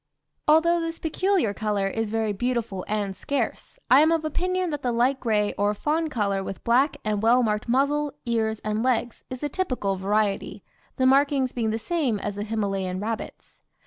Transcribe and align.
Although 0.47 0.79
this 0.81 0.97
peculiar 0.97 1.53
colour 1.53 1.87
is 1.87 2.09
very 2.09 2.33
beautiful 2.33 2.83
and 2.87 3.15
scarce, 3.15 3.77
I 3.91 4.01
am 4.01 4.11
of 4.11 4.25
opinion 4.25 4.71
that 4.71 4.81
the 4.81 4.91
light 4.91 5.19
gray 5.19 5.53
or 5.59 5.75
fawn 5.75 6.09
colour 6.09 6.43
with 6.43 6.63
black 6.63 6.97
and 7.05 7.21
well 7.21 7.43
marked 7.43 7.69
muzzle, 7.69 8.15
ears, 8.25 8.57
and 8.63 8.81
legs 8.81 9.23
is 9.29 9.41
the 9.41 9.47
typical 9.49 9.97
variety, 9.97 10.63
the 10.95 11.05
markings 11.05 11.51
being 11.51 11.69
the 11.69 11.77
same 11.77 12.17
as 12.17 12.33
the 12.33 12.41
Himalayan 12.43 12.99
rabbits. 12.99 13.61